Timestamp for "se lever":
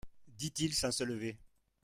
0.89-1.37